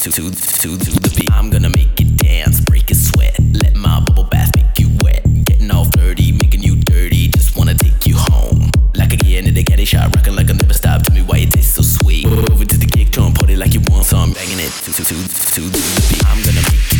[0.00, 1.30] to, the beat.
[1.32, 3.38] I'm gonna make it dance, break a sweat.
[3.62, 5.22] Let my bubble bath make you wet.
[5.44, 7.28] Getting all dirty, making you dirty.
[7.28, 8.70] Just wanna take you home.
[8.96, 11.02] Like I get into the caddy shot, rocking like I never stop.
[11.02, 12.26] Tell me why it tastes so sweet.
[12.26, 14.32] Over to the kick drum, party like you want some.
[14.32, 16.26] Banging it to, to, to, to, to the beat.
[16.26, 16.93] I'm gonna make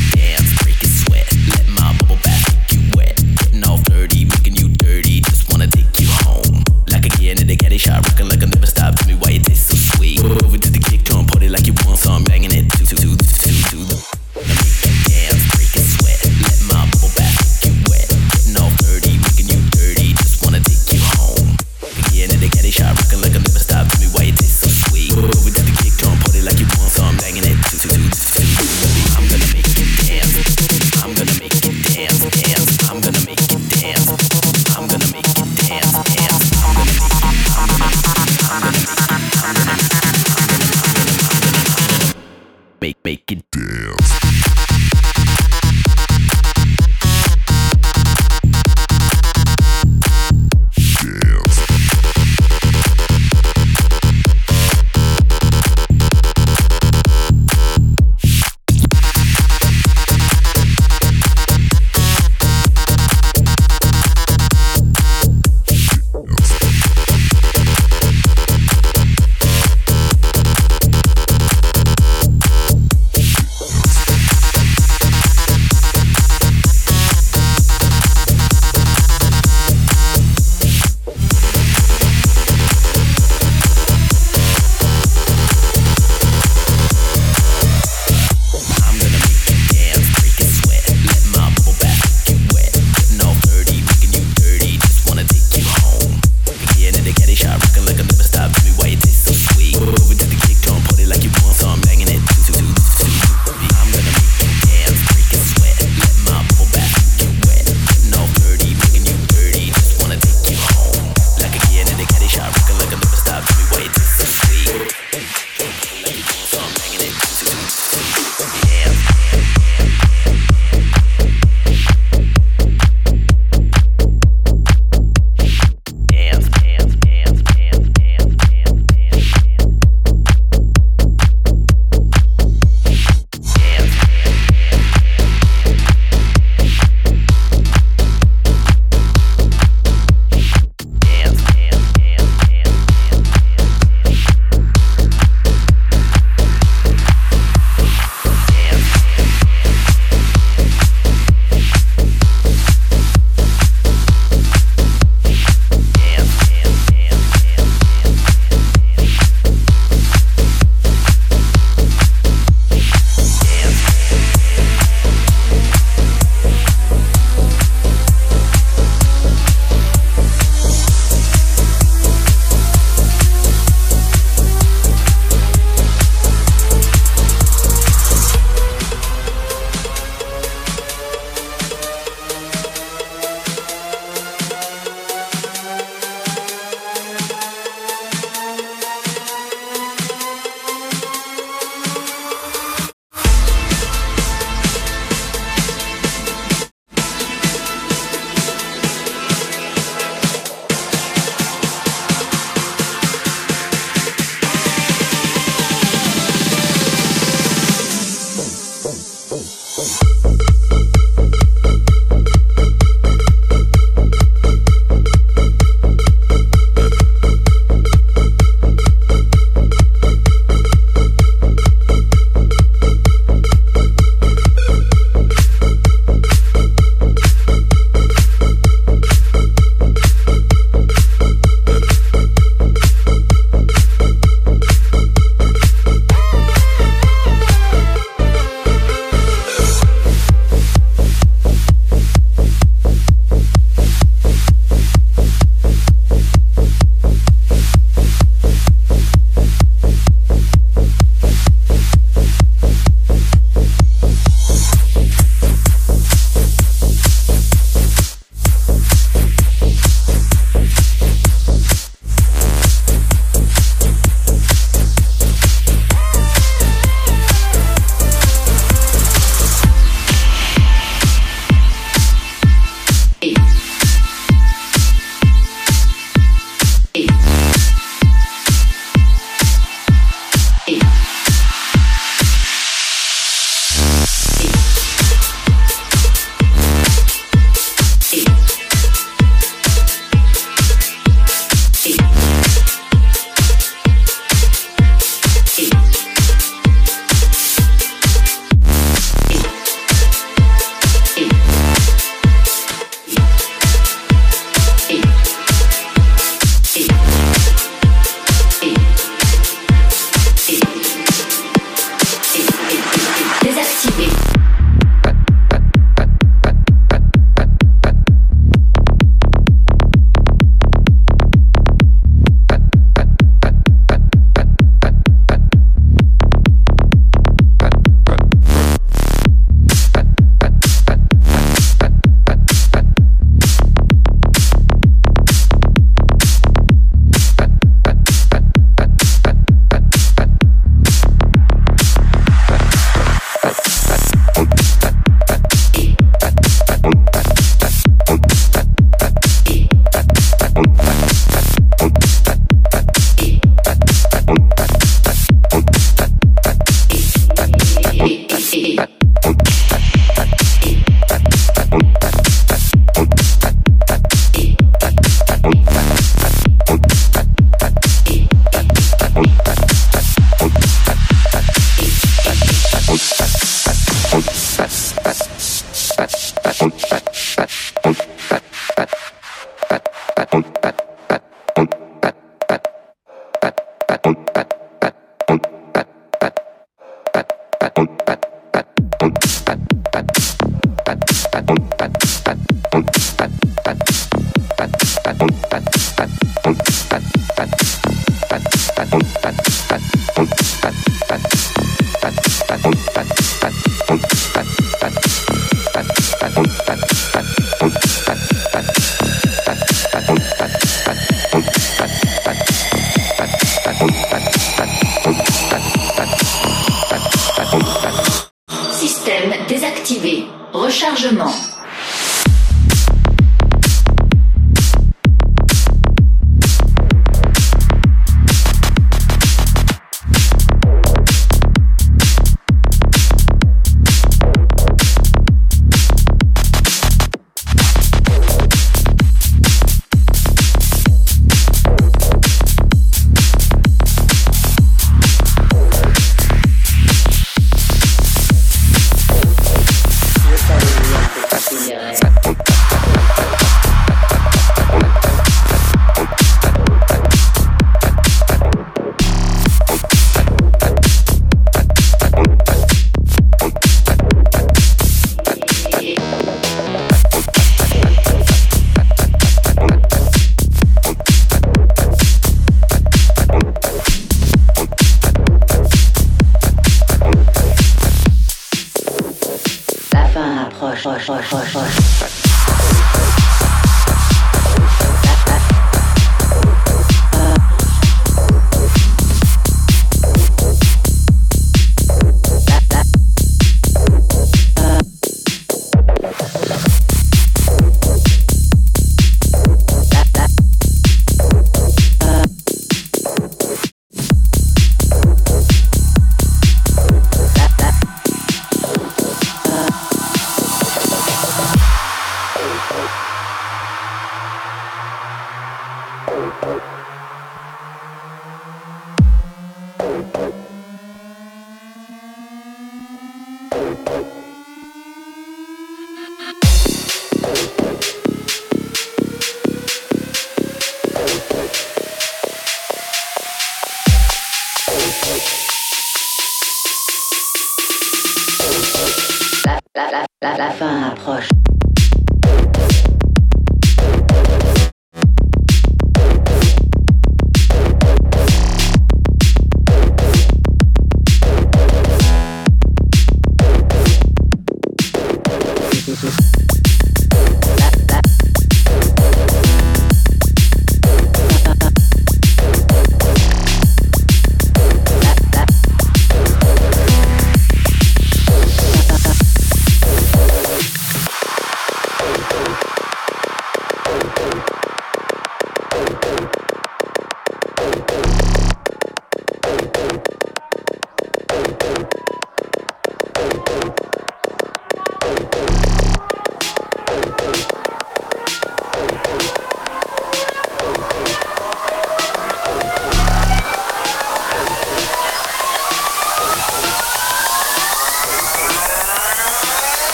[556.04, 556.43] Peace.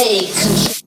[0.00, 0.79] City.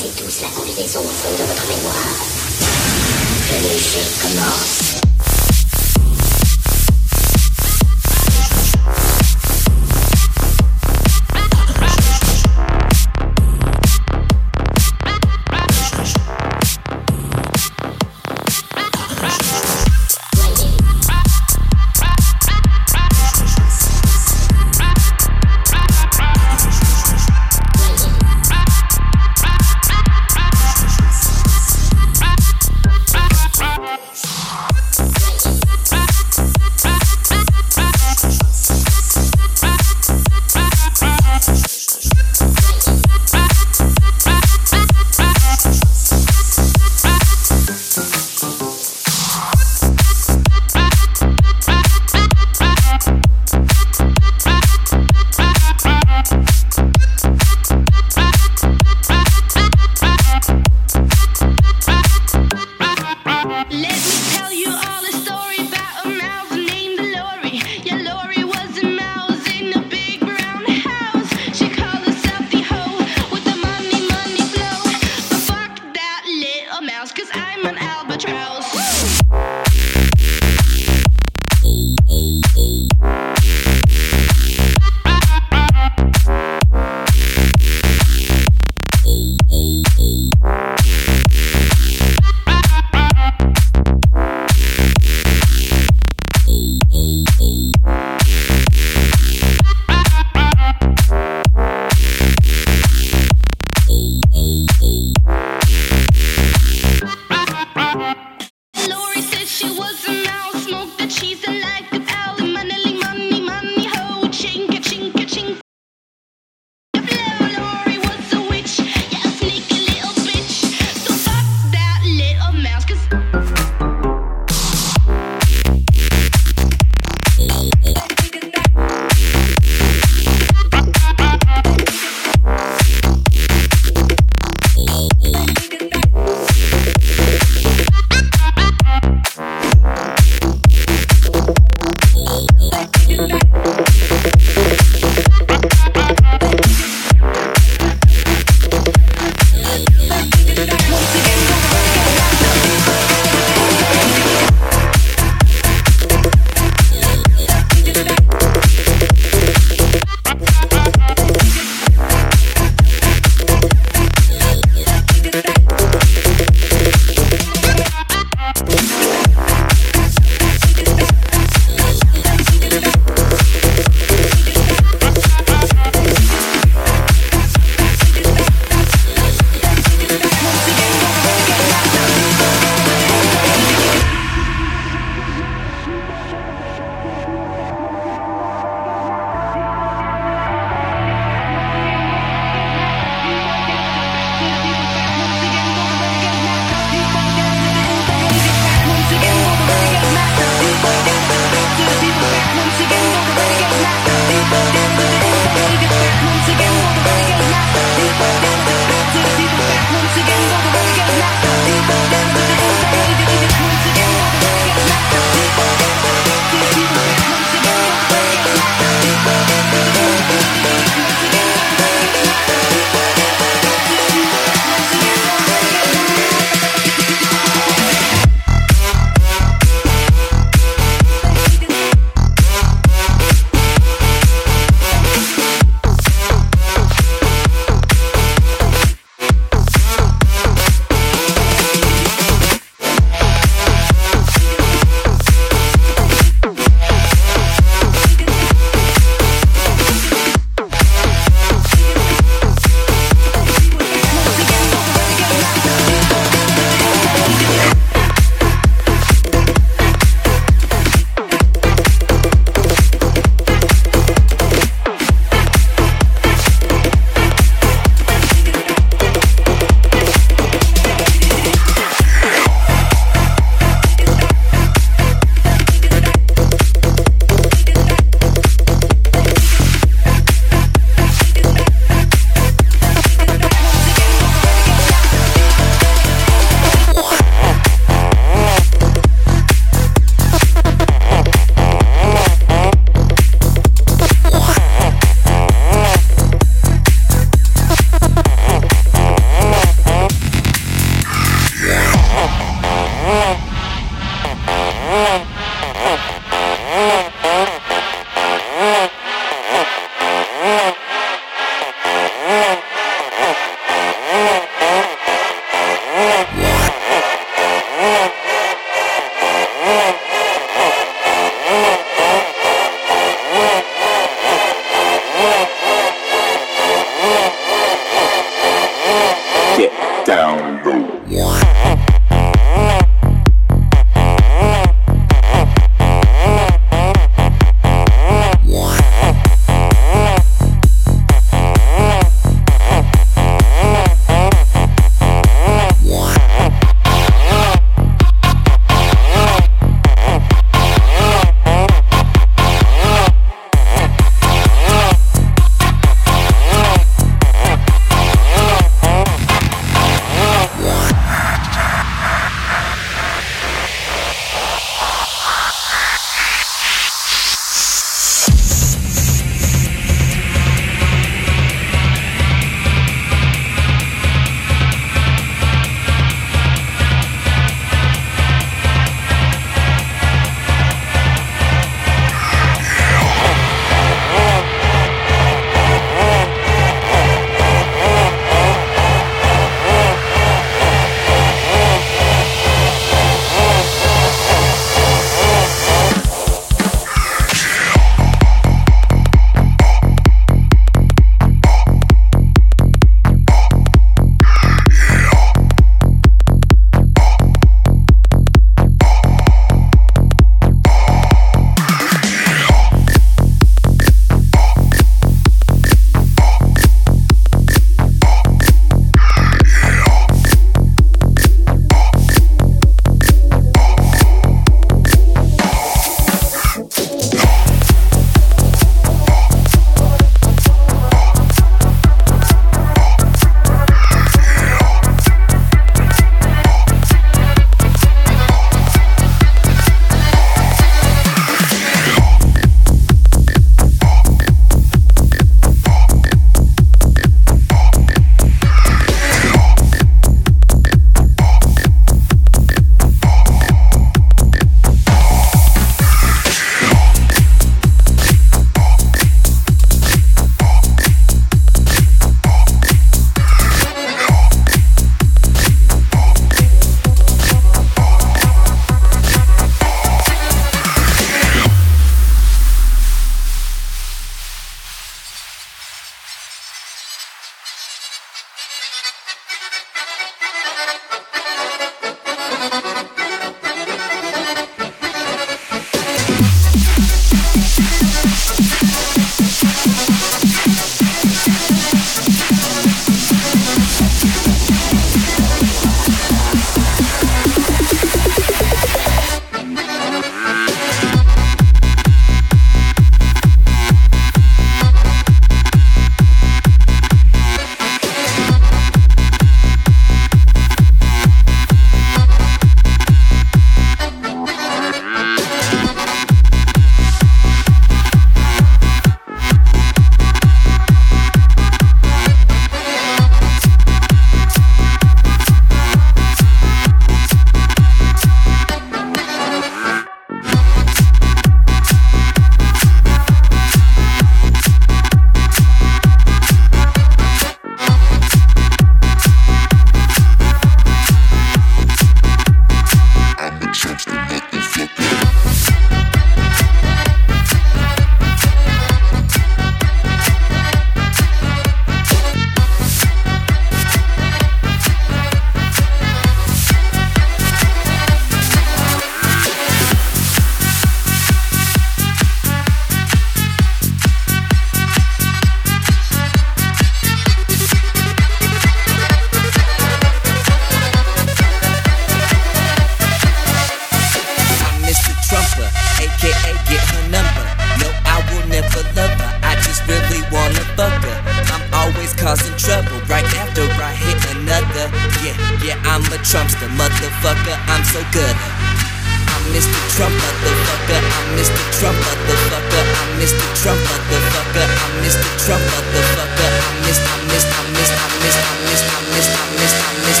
[594.32, 594.48] motherfucker.
[594.48, 596.30] I miss the Trump motherfucker.
[596.32, 599.74] I miss, I miss, I miss, I miss, I miss, I miss, I miss, I
[599.86, 600.00] miss.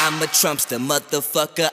[0.00, 1.70] I'm a Trumpster motherfucker.